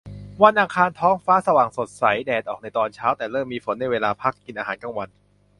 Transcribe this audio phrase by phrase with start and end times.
[0.43, 5.09] วันอังคารท้องฟ้าสว่างสดใส แดดออกในตอนเช้า แต่เริ่มมีฝนในเวลาพักกินอาหารกลางวัน